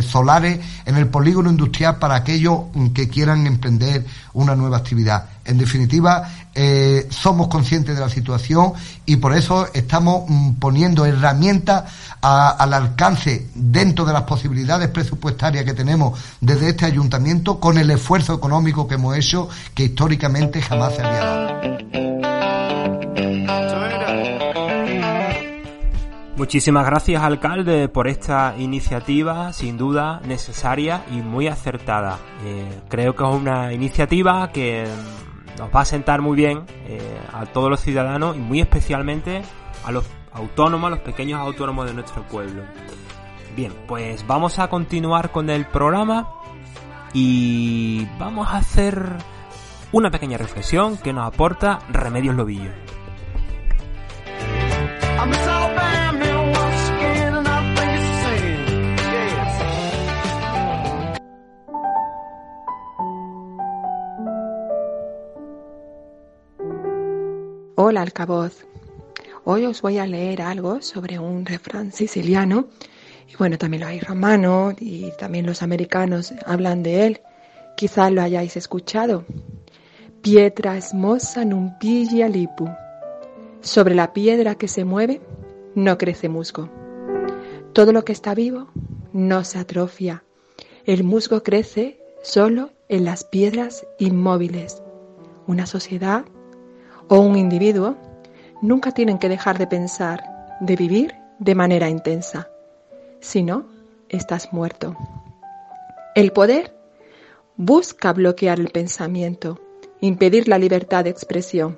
solares 0.05 0.61
en 0.85 0.95
el 0.95 1.09
polígono 1.09 1.49
industrial 1.49 1.97
para 1.97 2.15
aquellos 2.15 2.61
que 2.93 3.09
quieran 3.09 3.45
emprender 3.47 4.05
una 4.31 4.55
nueva 4.55 4.77
actividad. 4.77 5.25
En 5.43 5.57
definitiva, 5.57 6.40
eh, 6.53 7.07
somos 7.09 7.47
conscientes 7.47 7.95
de 7.95 8.01
la 8.01 8.09
situación 8.09 8.73
y 9.05 9.17
por 9.17 9.33
eso 9.33 9.67
estamos 9.73 10.23
mm, 10.27 10.53
poniendo 10.53 11.05
herramientas 11.05 11.85
al 12.21 12.73
alcance 12.73 13.47
dentro 13.55 14.05
de 14.05 14.13
las 14.13 14.23
posibilidades 14.23 14.89
presupuestarias 14.89 15.65
que 15.65 15.73
tenemos 15.73 16.19
desde 16.39 16.69
este 16.69 16.85
ayuntamiento 16.85 17.59
con 17.59 17.77
el 17.77 17.89
esfuerzo 17.89 18.33
económico 18.35 18.87
que 18.87 18.95
hemos 18.95 19.17
hecho 19.17 19.49
que 19.73 19.85
históricamente 19.85 20.61
jamás 20.61 20.95
se 20.95 21.01
había 21.01 21.25
dado. 21.25 21.41
Muchísimas 26.41 26.85
gracias, 26.87 27.21
alcalde, 27.21 27.87
por 27.87 28.07
esta 28.07 28.55
iniciativa, 28.57 29.53
sin 29.53 29.77
duda 29.77 30.21
necesaria 30.25 31.03
y 31.11 31.21
muy 31.21 31.47
acertada. 31.47 32.17
Eh, 32.43 32.81
creo 32.89 33.15
que 33.15 33.23
es 33.23 33.29
una 33.29 33.71
iniciativa 33.73 34.51
que 34.51 34.87
nos 35.57 35.73
va 35.73 35.81
a 35.81 35.85
sentar 35.85 36.21
muy 36.21 36.35
bien 36.35 36.63
eh, 36.87 36.99
a 37.33 37.45
todos 37.45 37.69
los 37.69 37.81
ciudadanos 37.81 38.35
y 38.35 38.39
muy 38.39 38.61
especialmente 38.61 39.41
a 39.85 39.91
los 39.91 40.05
autónomos, 40.33 40.87
a 40.87 40.91
los 40.91 40.99
pequeños 40.99 41.39
autónomos 41.39 41.87
de 41.87 41.93
nuestro 41.93 42.23
pueblo. 42.23 42.63
Bien, 43.55 43.73
pues 43.87 44.25
vamos 44.27 44.59
a 44.59 44.69
continuar 44.69 45.31
con 45.31 45.49
el 45.49 45.65
programa 45.65 46.29
y 47.13 48.07
vamos 48.17 48.47
a 48.47 48.57
hacer 48.57 49.17
una 49.91 50.09
pequeña 50.09 50.37
reflexión 50.37 50.97
que 50.97 51.11
nos 51.11 51.27
aporta 51.27 51.79
Remedios 51.89 52.35
Lobillo. 52.35 52.71
Hola, 67.91 68.03
alcaboz. 68.03 68.65
Hoy 69.43 69.65
os 69.65 69.81
voy 69.81 69.97
a 69.97 70.07
leer 70.07 70.41
algo 70.41 70.81
sobre 70.81 71.19
un 71.19 71.45
refrán 71.45 71.91
siciliano. 71.91 72.69
Y 73.27 73.35
bueno, 73.35 73.57
también 73.57 73.81
lo 73.81 73.87
hay 73.87 73.99
romano 73.99 74.73
y 74.79 75.11
también 75.19 75.45
los 75.45 75.61
americanos 75.61 76.33
hablan 76.45 76.83
de 76.83 77.05
él. 77.05 77.21
Quizás 77.75 78.09
lo 78.13 78.21
hayáis 78.21 78.55
escuchado. 78.55 79.25
Pietra 80.21 80.77
esmosa 80.77 81.43
non 81.43 81.75
piglia 81.83 82.29
lipu. 82.29 82.69
Sobre 83.59 83.93
la 83.93 84.13
piedra 84.13 84.55
que 84.55 84.69
se 84.69 84.85
mueve 84.85 85.19
no 85.75 85.97
crece 85.97 86.29
musgo. 86.29 86.69
Todo 87.73 87.91
lo 87.91 88.05
que 88.05 88.13
está 88.13 88.33
vivo 88.33 88.69
no 89.11 89.43
se 89.43 89.59
atrofia. 89.59 90.23
El 90.85 91.03
musgo 91.03 91.43
crece 91.43 91.99
solo 92.23 92.71
en 92.87 93.03
las 93.03 93.25
piedras 93.25 93.85
inmóviles. 93.99 94.81
Una 95.45 95.65
sociedad 95.65 96.23
o 97.11 97.19
un 97.19 97.37
individuo 97.37 97.97
nunca 98.61 98.93
tienen 98.93 99.19
que 99.19 99.27
dejar 99.27 99.57
de 99.57 99.67
pensar, 99.67 100.23
de 100.61 100.77
vivir 100.77 101.13
de 101.39 101.55
manera 101.55 101.89
intensa. 101.89 102.47
Si 103.19 103.43
no, 103.43 103.65
estás 104.07 104.53
muerto. 104.53 104.95
El 106.15 106.31
poder 106.31 106.73
busca 107.57 108.13
bloquear 108.13 108.61
el 108.61 108.69
pensamiento, 108.69 109.59
impedir 109.99 110.47
la 110.47 110.57
libertad 110.57 111.03
de 111.03 111.09
expresión, 111.09 111.77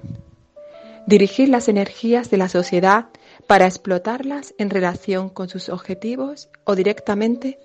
dirigir 1.07 1.49
las 1.49 1.67
energías 1.67 2.29
de 2.29 2.37
la 2.37 2.47
sociedad 2.47 3.07
para 3.47 3.65
explotarlas 3.65 4.53
en 4.59 4.69
relación 4.69 5.29
con 5.29 5.49
sus 5.49 5.69
objetivos 5.69 6.49
o 6.63 6.75
directamente 6.75 7.57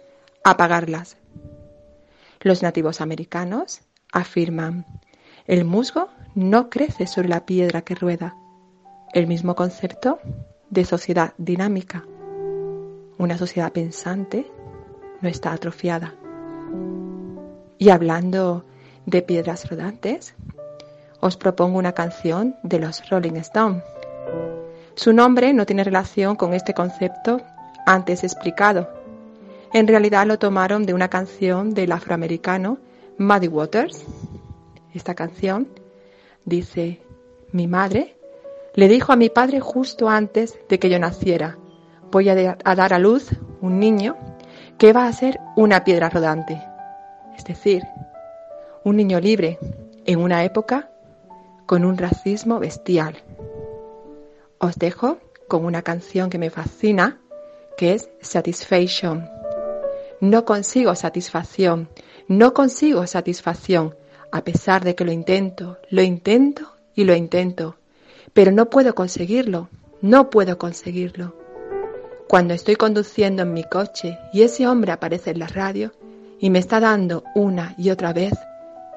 apagarlas. 0.43 1.19
Los 2.41 2.63
nativos 2.63 3.03
americanos 3.03 3.83
afirman, 4.11 4.87
el 5.49 5.65
musgo 5.65 6.09
no 6.35 6.69
crece 6.69 7.07
sobre 7.07 7.31
la 7.31 7.47
piedra 7.47 7.81
que 7.81 7.95
rueda. 7.95 8.37
El 9.15 9.27
mismo 9.27 9.55
concepto 9.55 10.21
de 10.69 10.85
sociedad 10.85 11.33
dinámica. 11.39 12.05
Una 13.17 13.39
sociedad 13.39 13.73
pensante 13.73 14.47
no 15.23 15.29
está 15.29 15.53
atrofiada. 15.53 16.15
Y 17.79 17.89
hablando 17.89 18.67
de 19.07 19.23
piedras 19.23 19.71
rodantes, 19.71 20.35
os 21.21 21.39
propongo 21.39 21.79
una 21.79 21.93
canción 21.93 22.55
de 22.63 22.81
los 22.81 23.09
Rolling 23.09 23.37
Stones. 23.37 23.83
Su 24.97 25.15
nombre 25.15 25.55
no 25.55 25.65
tiene 25.65 25.83
relación 25.83 26.37
con 26.37 26.53
este 26.53 26.75
concepto 26.75 27.41
antes 27.87 28.23
explicado. 28.23 28.87
En 29.73 29.89
realidad 29.89 30.27
lo 30.27 30.39
tomaron 30.39 30.85
de 30.85 30.93
una 30.93 31.09
canción 31.09 31.73
del 31.73 31.93
afroamericano 31.93 32.77
Muddy 33.17 33.49
Waters 33.49 34.05
esta 34.99 35.15
canción, 35.15 35.69
dice, 36.45 37.01
mi 37.53 37.67
madre 37.67 38.17
le 38.75 38.89
dijo 38.89 39.13
a 39.13 39.17
mi 39.17 39.31
padre 39.31 39.61
justo 39.61 40.09
antes 40.09 40.59
de 40.69 40.79
que 40.79 40.91
yo 40.91 40.99
naciera, 40.99 41.59
voy 42.11 42.29
a, 42.29 42.35
dar 42.35 42.93
a 42.93 42.99
luz 42.99 43.31
un 43.61 43.81
niño 43.81 44.17
que 44.77 44.93
va 44.93 45.07
a 45.07 45.13
ser 45.13 45.41
una 45.57 45.85
piedra 45.85 46.11
rodante, 46.11 46.63
es 47.37 47.45
decir, 47.45 47.83
un 48.85 48.97
niño 48.97 49.21
libre 49.21 49.59
en 50.05 50.21
una 50.21 50.45
época 50.45 50.91
con 51.67 51.85
un 51.85 51.99
racismo 51.99 52.59
bestial. 52.59 53.17
Os 54.59 54.77
dejo 54.77 55.19
con 55.49 55.65
una 55.65 55.83
canción 55.83 56.31
que 56.31 56.39
me 56.39 56.51
fascina, 56.51 57.21
que 57.77 57.95
es 57.95 58.11
Satisfaction. 58.21 59.29
No 60.21 60.45
consigo 60.45 60.95
satisfacción, 60.95 61.89
no 62.27 62.53
consigo 62.53 63.07
satisfacción 63.07 63.95
a 64.33 64.43
pesar 64.45 64.85
de 64.85 64.95
que 64.95 65.05
lo 65.05 65.13
intento, 65.13 65.79
lo 65.91 66.03
intento 66.03 66.73
y 66.95 67.05
lo 67.05 67.15
intento, 67.15 67.77
pero 68.33 68.53
no 68.53 68.71
puedo 68.71 68.95
conseguirlo, 68.95 69.69
no 70.01 70.31
puedo 70.31 70.59
conseguirlo. 70.59 71.35
Cuando 72.29 72.55
estoy 72.55 72.77
conduciendo 72.77 73.43
en 73.43 73.53
mi 73.53 73.65
coche 73.65 74.19
y 74.33 74.43
ese 74.43 74.67
hombre 74.67 74.93
aparece 74.93 75.31
en 75.31 75.39
la 75.39 75.47
radio 75.47 75.93
y 76.39 76.51
me 76.51 76.59
está 76.59 76.79
dando 76.79 77.25
una 77.35 77.75
y 77.79 77.91
otra 77.91 78.13
vez 78.13 78.35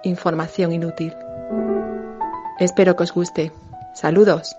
información 0.03 0.71
inútil. 0.73 1.13
Espero 2.59 2.95
que 2.95 3.03
os 3.03 3.13
guste. 3.13 3.51
Saludos. 3.93 4.55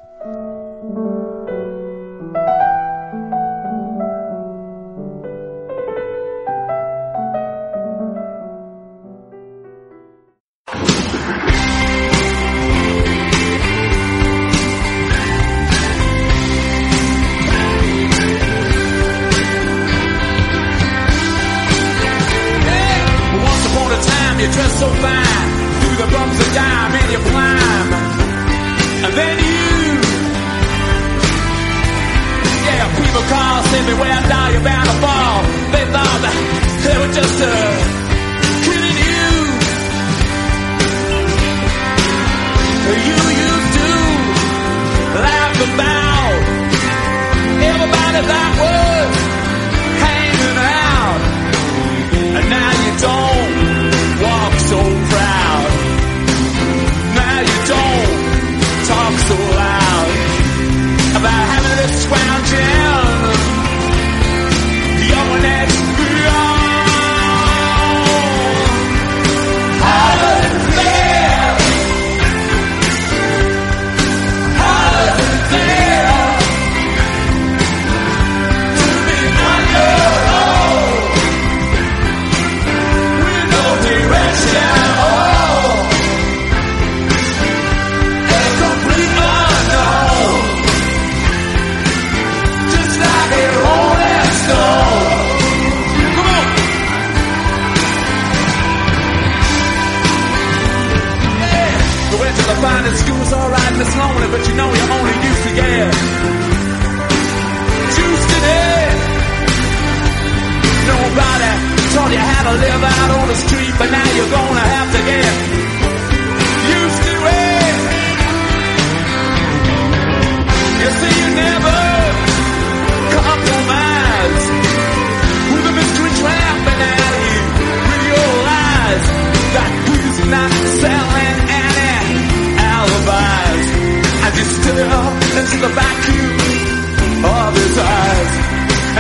The 135.63 135.69
vacuum 135.69 137.25
of 137.25 137.55
his 137.55 137.79
eyes 137.79 138.31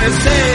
and 0.04 0.12
he 0.22 0.51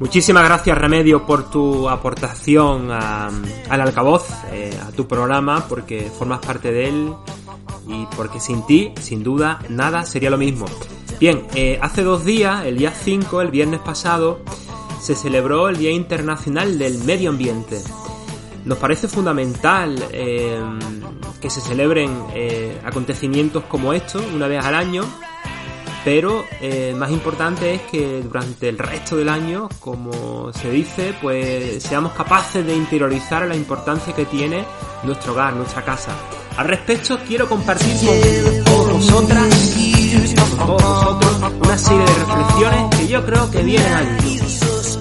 Muchísimas 0.00 0.44
gracias 0.44 0.76
Remedio 0.78 1.26
por 1.26 1.50
tu 1.50 1.88
aportación 1.88 2.90
a- 2.90 3.30
al 3.68 3.80
altavoz, 3.82 4.26
eh, 4.50 4.70
a 4.82 4.90
tu 4.92 5.06
programa, 5.06 5.66
porque 5.68 6.10
formas 6.18 6.38
parte 6.40 6.72
de 6.72 6.88
él 6.88 7.12
y 7.86 8.06
porque 8.16 8.40
sin 8.40 8.64
ti, 8.66 8.92
sin 8.98 9.22
duda, 9.22 9.58
nada 9.68 10.04
sería 10.04 10.30
lo 10.30 10.38
mismo. 10.38 10.64
Bien, 11.20 11.42
eh, 11.54 11.78
hace 11.82 12.02
dos 12.02 12.24
días, 12.24 12.64
el 12.64 12.78
día 12.78 12.92
5, 12.92 13.42
el 13.42 13.50
viernes 13.50 13.80
pasado, 13.80 14.40
se 15.02 15.14
celebró 15.14 15.68
el 15.68 15.76
Día 15.76 15.90
Internacional 15.90 16.78
del 16.78 16.98
Medio 17.04 17.28
Ambiente. 17.30 17.78
Nos 18.64 18.78
parece 18.78 19.06
fundamental 19.06 20.02
eh, 20.12 20.58
que 21.42 21.50
se 21.50 21.60
celebren 21.60 22.10
eh, 22.34 22.80
acontecimientos 22.84 23.64
como 23.64 23.92
estos 23.92 24.22
una 24.34 24.46
vez 24.46 24.64
al 24.64 24.74
año, 24.74 25.02
pero 26.04 26.44
eh, 26.60 26.94
más 26.96 27.10
importante 27.10 27.74
es 27.74 27.82
que 27.82 28.22
durante 28.22 28.68
el 28.68 28.78
resto 28.78 29.16
del 29.16 29.28
año, 29.28 29.68
como 29.80 30.52
se 30.52 30.70
dice, 30.70 31.14
pues 31.20 31.82
seamos 31.82 32.12
capaces 32.12 32.64
de 32.64 32.74
interiorizar 32.74 33.46
la 33.46 33.56
importancia 33.56 34.14
que 34.14 34.24
tiene 34.24 34.64
nuestro 35.02 35.32
hogar, 35.32 35.54
nuestra 35.54 35.84
casa. 35.84 36.12
Al 36.56 36.68
respecto, 36.68 37.18
quiero 37.26 37.48
compartir 37.48 37.96
con 38.64 38.92
vosotras, 38.92 39.74
con 40.58 40.66
vosotros, 40.66 41.52
una 41.62 41.78
serie 41.78 42.04
de 42.04 42.14
reflexiones 42.14 42.96
que 42.96 43.08
yo 43.08 43.24
creo 43.24 43.50
que 43.50 43.62
vienen 43.62 43.92
al 43.92 44.99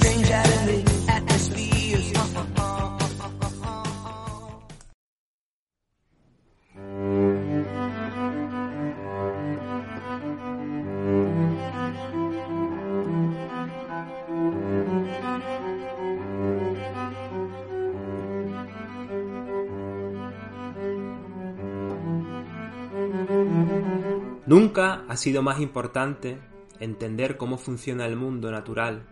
Nunca 24.50 25.04
ha 25.08 25.16
sido 25.16 25.44
más 25.44 25.60
importante 25.60 26.40
entender 26.80 27.38
cómo 27.38 27.60
funciona 27.60 28.08
el 28.08 28.16
mundo 28.16 28.50
natural 28.50 29.04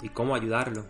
y 0.00 0.10
cómo 0.10 0.36
ayudarlo. 0.36 0.86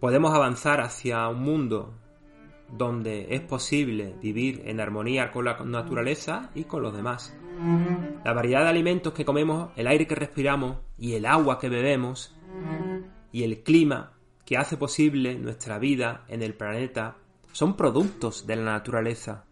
Podemos 0.00 0.34
avanzar 0.34 0.80
hacia 0.80 1.28
un 1.28 1.42
mundo 1.42 1.92
donde 2.72 3.34
es 3.34 3.42
posible 3.42 4.14
vivir 4.22 4.62
en 4.64 4.80
armonía 4.80 5.30
con 5.30 5.44
la 5.44 5.58
naturaleza 5.66 6.50
y 6.54 6.64
con 6.64 6.82
los 6.82 6.96
demás. 6.96 7.36
La 8.24 8.32
variedad 8.32 8.62
de 8.62 8.70
alimentos 8.70 9.12
que 9.12 9.26
comemos, 9.26 9.70
el 9.76 9.86
aire 9.86 10.06
que 10.06 10.14
respiramos 10.14 10.78
y 10.96 11.12
el 11.12 11.26
agua 11.26 11.58
que 11.58 11.68
bebemos 11.68 12.34
y 13.32 13.42
el 13.42 13.62
clima 13.62 14.15
que 14.46 14.56
hace 14.56 14.78
posible 14.78 15.34
nuestra 15.34 15.78
vida 15.78 16.24
en 16.28 16.42
el 16.42 16.54
planeta 16.54 17.16
son 17.52 17.76
productos 17.76 18.46
de 18.46 18.56
la 18.56 18.72
naturaleza. 18.72 19.44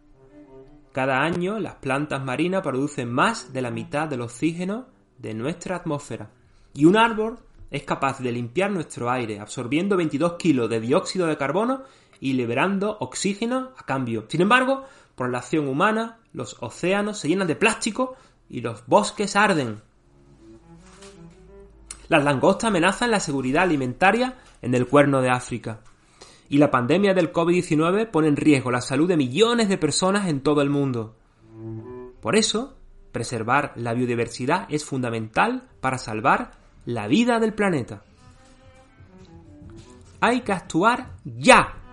Cada 0.93 1.21
año 1.21 1.59
las 1.59 1.75
plantas 1.75 2.23
marinas 2.23 2.63
producen 2.63 3.11
más 3.11 3.51
de 3.51 3.61
la 3.61 3.69
mitad 3.69 4.07
del 4.07 4.21
oxígeno 4.21 4.87
de 5.17 5.33
nuestra 5.33 5.75
atmósfera. 5.75 6.31
Y 6.73 6.85
un 6.85 6.95
árbol 6.95 7.39
es 7.69 7.83
capaz 7.83 8.19
de 8.19 8.31
limpiar 8.31 8.71
nuestro 8.71 9.11
aire, 9.11 9.39
absorbiendo 9.39 9.97
22 9.97 10.33
kilos 10.35 10.69
de 10.69 10.79
dióxido 10.79 11.27
de 11.27 11.37
carbono 11.37 11.83
y 12.21 12.33
liberando 12.33 12.97
oxígeno 13.01 13.71
a 13.77 13.83
cambio. 13.85 14.25
Sin 14.29 14.41
embargo, 14.41 14.85
por 15.15 15.29
la 15.29 15.39
acción 15.39 15.67
humana, 15.67 16.19
los 16.31 16.55
océanos 16.61 17.17
se 17.19 17.27
llenan 17.27 17.47
de 17.47 17.57
plástico 17.57 18.15
y 18.49 18.61
los 18.61 18.85
bosques 18.87 19.35
arden. 19.35 19.81
Las 22.07 22.23
langostas 22.23 22.69
amenazan 22.69 23.11
la 23.11 23.19
seguridad 23.19 23.63
alimentaria 23.63 24.35
en 24.61 24.75
el 24.75 24.87
cuerno 24.87 25.21
de 25.21 25.29
África. 25.29 25.81
Y 26.49 26.59
la 26.59 26.69
pandemia 26.69 27.13
del 27.13 27.33
COVID-19 27.33 28.11
pone 28.11 28.27
en 28.27 28.35
riesgo 28.35 28.71
la 28.71 28.81
salud 28.81 29.07
de 29.07 29.17
millones 29.17 29.69
de 29.69 29.77
personas 29.77 30.27
en 30.27 30.41
todo 30.41 30.61
el 30.61 30.69
mundo. 30.69 31.15
Por 32.21 32.35
eso, 32.35 32.77
preservar 33.11 33.73
la 33.75 33.93
biodiversidad 33.93 34.67
es 34.69 34.85
fundamental 34.85 35.69
para 35.81 35.97
salvar 35.97 36.51
la 36.85 37.07
vida 37.07 37.39
del 37.39 37.53
planeta. 37.53 38.03
Hay 40.21 40.41
que 40.41 40.51
actuar 40.51 41.15
ya. 41.23 41.84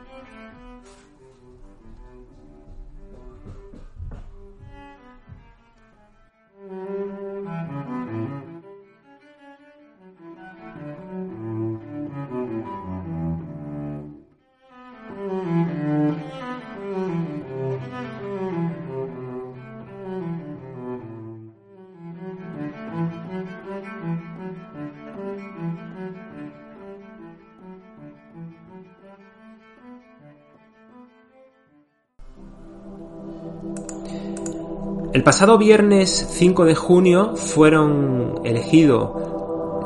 El 35.23 35.27
pasado 35.27 35.57
viernes 35.57 36.27
5 36.31 36.65
de 36.65 36.75
junio 36.75 37.37
fueron 37.37 38.41
elegidos 38.43 39.13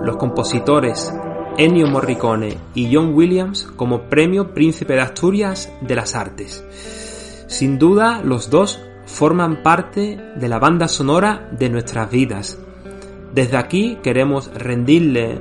los 0.01 0.17
compositores 0.17 1.13
Ennio 1.59 1.89
Morricone 1.89 2.57
y 2.75 2.89
John 2.91 3.13
Williams 3.15 3.65
como 3.77 4.09
Premio 4.09 4.55
Príncipe 4.55 4.95
de 4.95 5.03
Asturias 5.03 5.71
de 5.83 5.95
las 5.95 6.15
Artes. 6.15 6.65
Sin 7.49 7.79
duda, 7.79 8.23
los 8.25 8.49
dos 8.49 8.81
forman 9.05 9.63
parte 9.63 10.19
de 10.37 10.49
la 10.49 10.59
banda 10.59 10.89
sonora 10.89 11.51
de 11.53 11.69
nuestras 11.69 12.11
vidas. 12.11 12.59
Desde 13.35 13.59
aquí 13.59 13.99
queremos 14.03 14.51
rendirle 14.55 15.39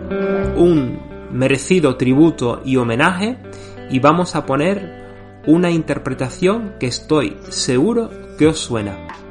un 0.57 0.99
merecido 1.31 1.95
tributo 1.95 2.61
y 2.65 2.75
homenaje 2.75 3.37
y 3.89 3.99
vamos 3.99 4.35
a 4.35 4.45
poner 4.45 5.41
una 5.47 5.71
interpretación 5.71 6.73
que 6.81 6.87
estoy 6.87 7.37
seguro 7.47 8.09
que 8.37 8.47
os 8.47 8.59
suena. 8.59 9.24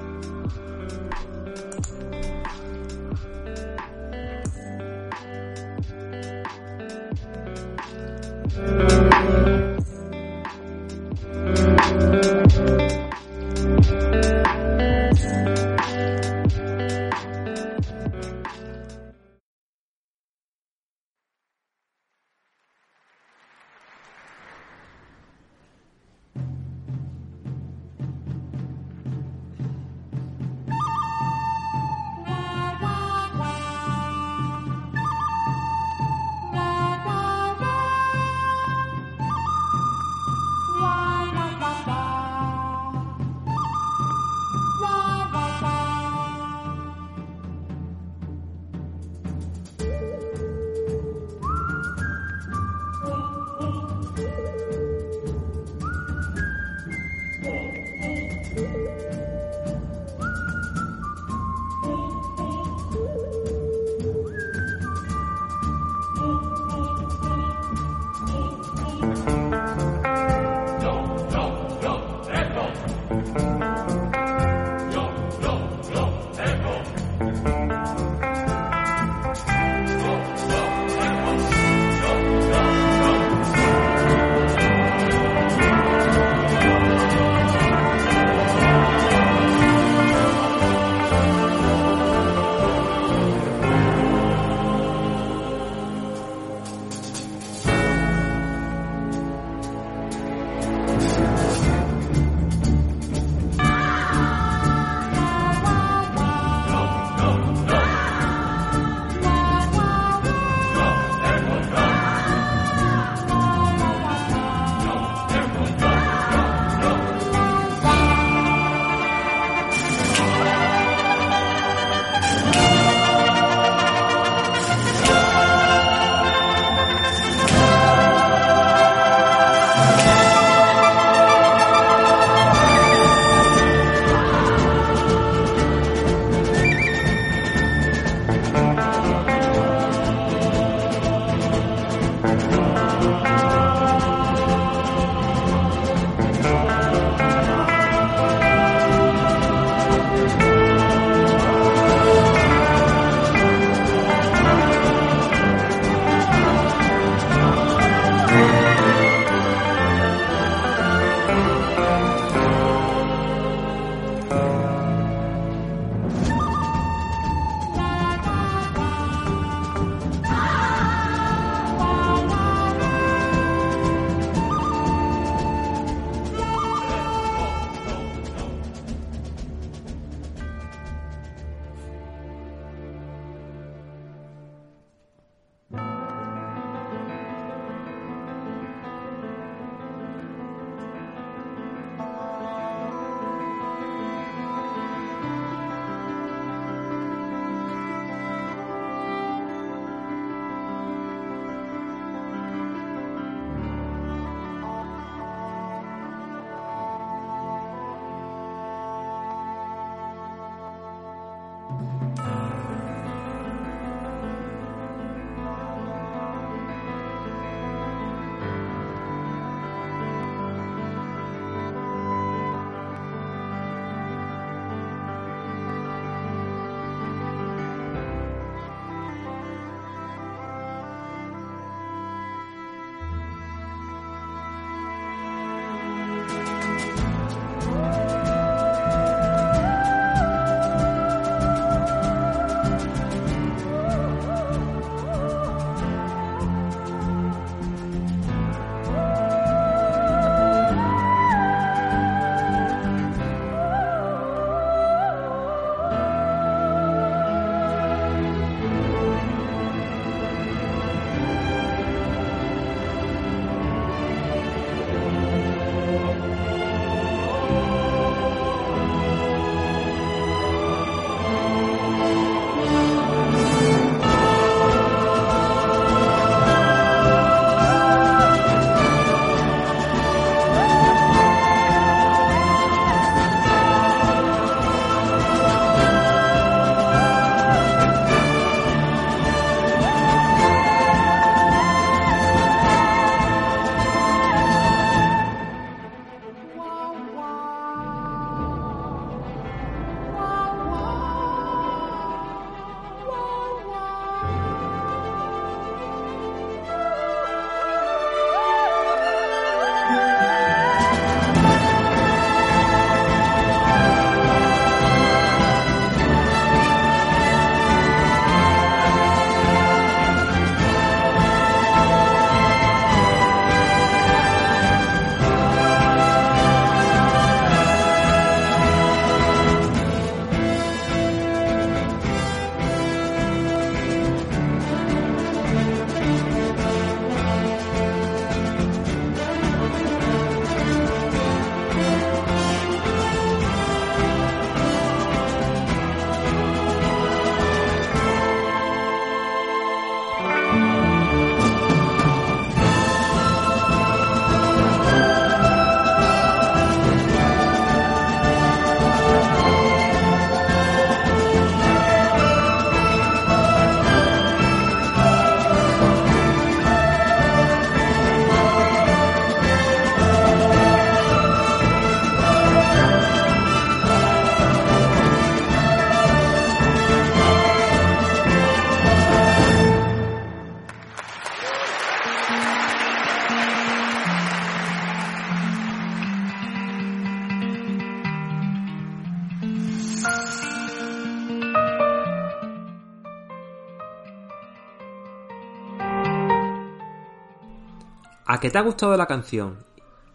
Que 398.44 398.50
te 398.50 398.58
ha 398.58 398.60
gustado 398.60 398.94
la 398.94 399.06
canción 399.06 399.56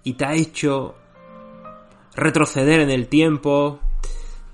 y 0.04 0.14
te 0.14 0.24
ha 0.24 0.36
hecho 0.36 0.94
retroceder 2.14 2.80
en 2.80 2.92
el 2.92 3.08
tiempo, 3.08 3.80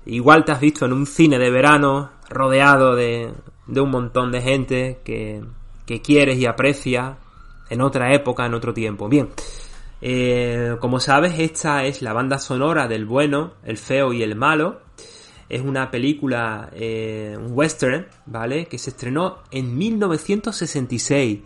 igual 0.06 0.46
te 0.46 0.52
has 0.52 0.60
visto 0.60 0.86
en 0.86 0.94
un 0.94 1.04
cine 1.04 1.38
de 1.38 1.50
verano 1.50 2.10
rodeado 2.30 2.96
de, 2.96 3.34
un 3.66 3.90
montón 3.90 4.32
de 4.32 4.40
gente 4.40 5.00
que, 5.04 5.44
que 5.84 6.00
quieres 6.00 6.38
y 6.38 6.46
aprecias 6.46 7.18
en 7.68 7.82
otra 7.82 8.14
época, 8.14 8.46
en 8.46 8.54
otro 8.54 8.72
tiempo. 8.72 9.10
Bien, 9.10 9.28
eh, 10.00 10.76
como 10.80 10.98
sabes, 10.98 11.38
esta 11.38 11.84
es 11.84 12.00
la 12.00 12.14
banda 12.14 12.38
sonora 12.38 12.88
del 12.88 13.04
bueno, 13.04 13.56
el 13.62 13.76
feo 13.76 14.14
y 14.14 14.22
el 14.22 14.36
malo. 14.36 14.80
Es 15.50 15.60
una 15.60 15.90
película, 15.90 16.70
eh, 16.72 17.36
un 17.38 17.52
western, 17.52 18.06
¿vale? 18.24 18.68
Que 18.68 18.78
se 18.78 18.88
estrenó 18.88 19.40
en 19.50 19.76
1966 19.76 21.40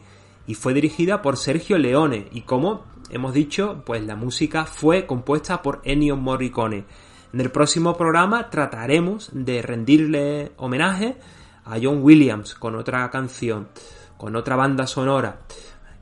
y 0.51 0.55
fue 0.55 0.75
dirigida 0.75 1.23
por 1.23 1.37
Sergio 1.37 1.79
Leone. 1.79 2.27
Y 2.33 2.41
como 2.41 2.87
hemos 3.09 3.33
dicho, 3.33 3.85
pues 3.87 4.03
la 4.03 4.17
música 4.17 4.65
fue 4.65 5.07
compuesta 5.07 5.63
por 5.63 5.81
Ennio 5.85 6.17
Morricone. 6.17 6.87
En 7.33 7.41
el 7.41 7.53
próximo 7.53 7.97
programa 7.97 8.51
trataremos 8.51 9.31
de 9.33 9.63
rendirle 9.63 10.51
homenaje 10.57 11.19
a 11.65 11.79
John 11.81 12.03
Williams 12.03 12.57
con 12.57 12.75
otra 12.75 13.09
canción, 13.11 13.69
con 14.17 14.35
otra 14.35 14.57
banda 14.57 14.89
sonora. 14.89 15.39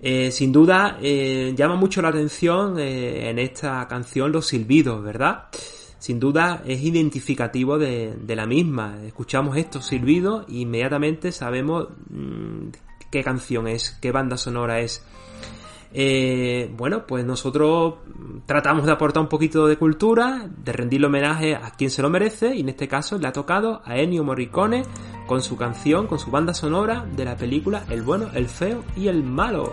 Eh, 0.00 0.30
sin 0.30 0.50
duda 0.50 0.96
eh, 1.02 1.52
llama 1.54 1.74
mucho 1.74 2.00
la 2.00 2.08
atención 2.08 2.78
eh, 2.78 3.28
en 3.28 3.38
esta 3.38 3.86
canción 3.86 4.32
los 4.32 4.46
silbidos, 4.46 5.02
¿verdad? 5.02 5.48
Sin 5.98 6.18
duda 6.18 6.62
es 6.64 6.82
identificativo 6.82 7.78
de, 7.78 8.16
la 8.28 8.46
misma. 8.46 8.96
Escuchamos 9.04 9.58
estos 9.58 9.84
silbidos 9.84 10.46
e 10.48 10.60
inmediatamente 10.60 11.32
sabemos 11.32 11.88
mm, 12.08 12.68
qué 13.10 13.22
canción 13.22 13.68
es, 13.68 13.96
qué 14.00 14.12
banda 14.12 14.36
sonora 14.36 14.80
es. 14.80 15.04
Eh, 15.92 16.70
bueno, 16.76 17.06
pues 17.06 17.24
nosotros 17.24 17.94
tratamos 18.46 18.84
de 18.84 18.92
aportar 18.92 19.22
un 19.22 19.28
poquito 19.28 19.66
de 19.66 19.76
cultura, 19.76 20.48
de 20.48 20.72
rendirle 20.72 21.06
homenaje 21.06 21.54
a 21.54 21.70
quien 21.70 21.90
se 21.90 22.02
lo 22.02 22.10
merece, 22.10 22.54
y 22.54 22.60
en 22.60 22.68
este 22.68 22.88
caso 22.88 23.18
le 23.18 23.26
ha 23.26 23.32
tocado 23.32 23.80
a 23.84 23.96
Ennio 23.96 24.24
Morricone 24.24 24.82
con 25.26 25.42
su 25.42 25.56
canción, 25.56 26.06
con 26.06 26.18
su 26.18 26.30
banda 26.30 26.54
sonora 26.54 27.06
de 27.16 27.24
la 27.24 27.36
película 27.36 27.84
El 27.88 28.02
bueno, 28.02 28.28
el 28.34 28.48
feo 28.48 28.84
y 28.96 29.08
el 29.08 29.22
malo. 29.22 29.72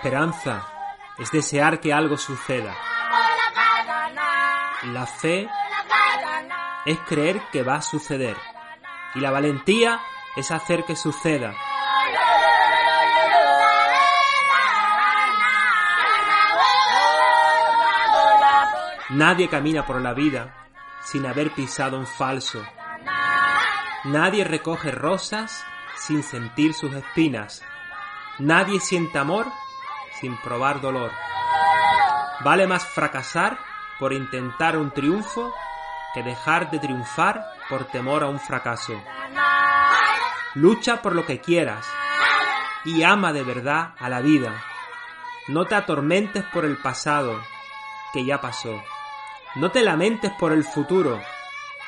Esperanza 0.00 0.66
es 1.18 1.30
desear 1.30 1.78
que 1.78 1.92
algo 1.92 2.16
suceda. 2.16 2.74
La 4.84 5.06
fe 5.06 5.46
es 6.86 6.98
creer 7.00 7.42
que 7.52 7.62
va 7.62 7.74
a 7.74 7.82
suceder. 7.82 8.34
Y 9.14 9.20
la 9.20 9.30
valentía 9.30 10.00
es 10.36 10.50
hacer 10.50 10.84
que 10.86 10.96
suceda. 10.96 11.54
Nadie 19.10 19.50
camina 19.50 19.84
por 19.84 20.00
la 20.00 20.14
vida 20.14 20.54
sin 21.02 21.26
haber 21.26 21.50
pisado 21.50 21.98
un 21.98 22.06
falso. 22.06 22.64
Nadie 24.04 24.44
recoge 24.44 24.92
rosas 24.92 25.62
sin 25.96 26.22
sentir 26.22 26.72
sus 26.72 26.94
espinas. 26.94 27.62
Nadie 28.38 28.80
siente 28.80 29.18
amor 29.18 29.46
sin 30.20 30.36
probar 30.38 30.80
dolor. 30.80 31.12
Vale 32.40 32.66
más 32.66 32.84
fracasar 32.86 33.58
por 33.98 34.12
intentar 34.12 34.76
un 34.76 34.90
triunfo 34.90 35.54
que 36.14 36.22
dejar 36.22 36.70
de 36.70 36.78
triunfar 36.78 37.44
por 37.68 37.84
temor 37.84 38.22
a 38.24 38.28
un 38.28 38.40
fracaso. 38.40 39.00
Lucha 40.54 41.00
por 41.02 41.14
lo 41.14 41.26
que 41.26 41.40
quieras 41.40 41.86
y 42.84 43.02
ama 43.02 43.32
de 43.32 43.42
verdad 43.42 43.94
a 43.98 44.08
la 44.08 44.20
vida. 44.20 44.64
No 45.48 45.66
te 45.66 45.74
atormentes 45.74 46.44
por 46.44 46.64
el 46.64 46.76
pasado, 46.76 47.40
que 48.12 48.24
ya 48.24 48.40
pasó. 48.40 48.82
No 49.56 49.70
te 49.70 49.82
lamentes 49.82 50.32
por 50.38 50.52
el 50.52 50.64
futuro, 50.64 51.20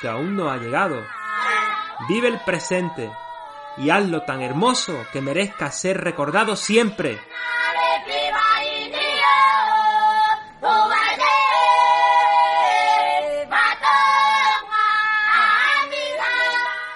que 0.01 0.07
aún 0.07 0.35
no 0.35 0.49
ha 0.49 0.57
llegado. 0.57 1.05
Vive 2.07 2.27
el 2.27 2.39
presente 2.41 3.11
y 3.77 3.89
hazlo 3.89 4.23
tan 4.23 4.41
hermoso 4.41 5.05
que 5.11 5.21
merezca 5.21 5.71
ser 5.71 6.01
recordado 6.01 6.55
siempre. 6.55 7.21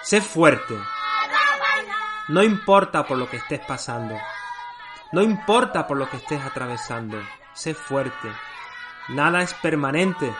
Sé 0.07 0.21
fuerte. 0.21 0.73
No 2.29 2.41
importa 2.41 3.05
por 3.05 3.17
lo 3.17 3.29
que 3.29 3.35
estés 3.35 3.59
pasando. 3.59 4.17
No 5.11 5.21
importa 5.21 5.85
por 5.85 5.97
lo 5.97 6.09
que 6.09 6.15
estés 6.15 6.41
atravesando. 6.45 7.21
Sé 7.51 7.73
fuerte. 7.73 8.31
Nada 9.09 9.41
es 9.41 9.53
permanente. 9.55 10.33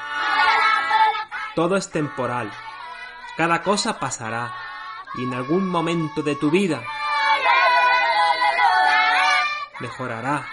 Todo 1.54 1.76
es 1.76 1.92
temporal. 1.92 2.50
Cada 3.36 3.62
cosa 3.62 4.00
pasará. 4.00 4.56
Y 5.16 5.26
en 5.26 5.34
algún 5.34 5.68
momento 5.68 6.22
de 6.22 6.38
tu 6.38 6.50
vida 6.50 6.82
mejorará. 9.82 10.48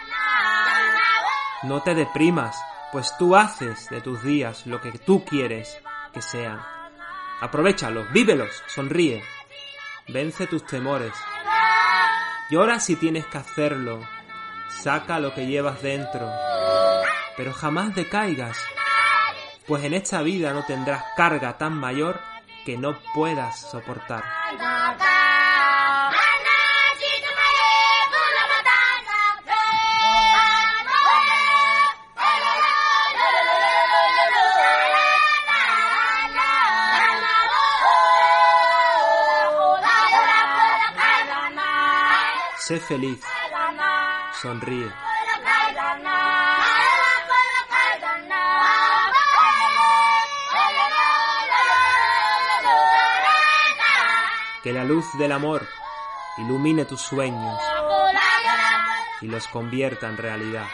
No 1.63 1.83
te 1.83 1.95
deprimas, 1.95 2.61
pues 2.91 3.17
tú 3.17 3.37
haces 3.37 3.89
de 3.91 4.01
tus 4.01 4.25
días 4.25 4.67
lo 4.67 4.81
que 4.81 4.91
tú 4.91 5.25
quieres 5.25 5.81
que 6.13 6.21
sean. 6.21 6.74
Aprovechalos, 7.41 8.11
vívelos, 8.13 8.63
sonríe. 8.67 9.23
Vence 10.09 10.47
tus 10.47 10.65
temores. 10.67 11.13
Llora 12.51 12.79
si 12.79 12.97
tienes 12.97 13.27
que 13.27 13.39
hacerlo. 13.39 14.07
Saca 14.69 15.19
lo 15.19 15.35
que 15.35 15.47
llevas 15.47 15.83
dentro. 15.83 16.31
Pero 17.37 17.53
jamás 17.53 17.95
decaigas, 17.95 18.59
pues 19.67 19.85
en 19.85 19.95
esta 19.95 20.23
vida 20.23 20.53
no 20.53 20.65
tendrás 20.65 21.03
carga 21.17 21.59
tan 21.59 21.75
mayor 21.75 22.21
que 22.65 22.77
no 22.77 22.97
puedas 23.15 23.71
soportar. 23.71 24.25
Sé 42.67 42.81
feliz. 42.81 43.21
Sonríe. 44.41 44.91
Que 54.63 54.73
la 54.73 54.85
luz 54.85 55.05
del 55.19 55.33
amor 55.33 55.69
ilumine 56.39 56.87
tus 56.87 57.03
sueños 57.03 57.61
y 59.21 59.27
los 59.27 59.47
convierta 59.49 60.09
en 60.09 60.17
realidad. 60.17 60.67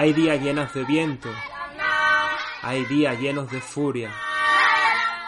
Hay 0.00 0.14
días 0.14 0.40
llenos 0.40 0.72
de 0.72 0.82
viento, 0.84 1.28
hay 2.62 2.86
días 2.86 3.20
llenos 3.20 3.50
de 3.50 3.60
furia, 3.60 4.10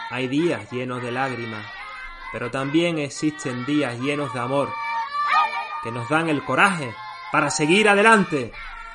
hay 0.09 0.27
días 0.27 0.67
llenos 0.71 0.99
de 1.03 1.11
lágrimas, 1.11 1.63
pero 2.31 2.49
también 2.49 2.97
existen 2.97 3.67
días 3.67 3.99
llenos 3.99 4.33
de 4.33 4.39
amor, 4.39 4.73
que 5.83 5.91
nos 5.91 6.09
dan 6.09 6.27
el 6.27 6.43
coraje 6.43 6.91
para 7.31 7.51
seguir 7.51 7.87
adelante. 7.87 8.51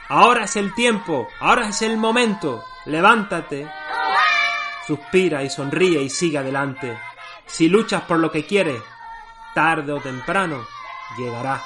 Ahora 0.08 0.46
es 0.46 0.56
el 0.56 0.74
tiempo, 0.74 1.28
ahora 1.38 1.68
es 1.68 1.80
el 1.82 1.96
momento, 1.96 2.64
levántate, 2.86 3.70
suspira 4.84 5.44
y 5.44 5.48
sonríe 5.48 6.02
y 6.02 6.10
sigue 6.10 6.38
adelante. 6.38 6.98
Si 7.46 7.68
luchas 7.68 8.02
por 8.02 8.18
lo 8.18 8.32
que 8.32 8.44
quieres, 8.44 8.82
tarde 9.54 9.92
o 9.92 10.00
temprano 10.00 10.66
llegará. 11.16 11.62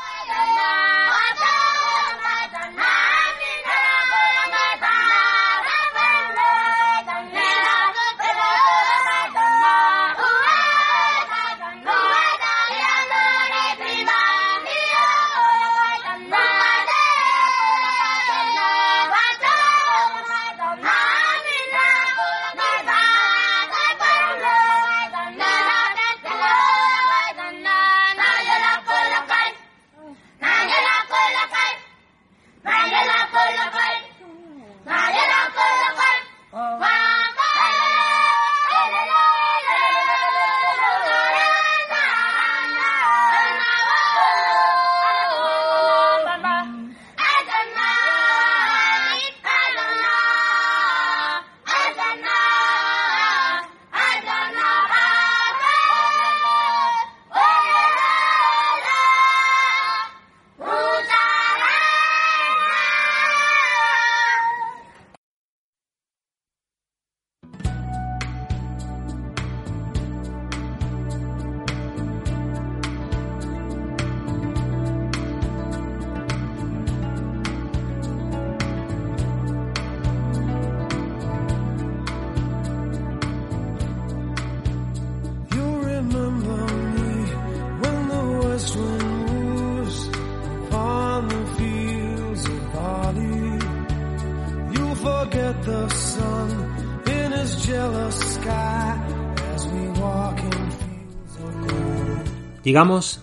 Llegamos 102.65 103.21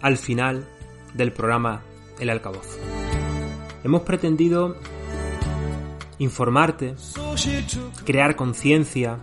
al 0.00 0.16
final 0.16 0.64
del 1.14 1.32
programa 1.32 1.82
El 2.20 2.30
Alcaboz. 2.30 2.78
Hemos 3.82 4.02
pretendido 4.02 4.76
informarte, 6.18 6.94
crear 8.04 8.36
conciencia, 8.36 9.18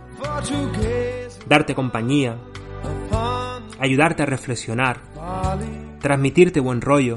darte 1.48 1.74
compañía, 1.74 2.36
ayudarte 3.78 4.22
a 4.22 4.26
reflexionar, 4.26 5.00
transmitirte 6.00 6.60
buen 6.60 6.82
rollo. 6.82 7.14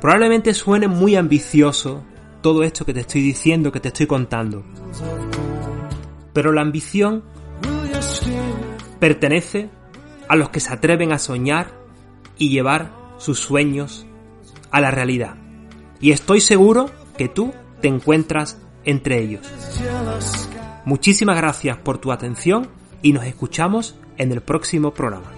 Probablemente 0.00 0.54
suene 0.54 0.88
muy 0.88 1.16
ambicioso 1.16 2.02
todo 2.40 2.62
esto 2.62 2.86
que 2.86 2.94
te 2.94 3.00
estoy 3.00 3.20
diciendo, 3.20 3.70
que 3.70 3.80
te 3.80 3.88
estoy 3.88 4.06
contando. 4.06 4.64
Pero 6.32 6.52
la 6.52 6.62
ambición 6.62 7.24
pertenece 8.98 9.68
a 10.28 10.36
los 10.36 10.50
que 10.50 10.60
se 10.60 10.72
atreven 10.72 11.12
a 11.12 11.18
soñar 11.18 11.72
y 12.36 12.50
llevar 12.50 12.92
sus 13.18 13.40
sueños 13.40 14.06
a 14.70 14.80
la 14.80 14.90
realidad. 14.90 15.36
Y 16.00 16.12
estoy 16.12 16.40
seguro 16.40 16.90
que 17.16 17.28
tú 17.28 17.52
te 17.80 17.88
encuentras 17.88 18.60
entre 18.84 19.20
ellos. 19.20 19.50
Muchísimas 20.84 21.36
gracias 21.36 21.76
por 21.78 21.98
tu 21.98 22.12
atención 22.12 22.68
y 23.02 23.12
nos 23.12 23.24
escuchamos 23.24 23.96
en 24.16 24.32
el 24.32 24.40
próximo 24.40 24.94
programa. 24.94 25.37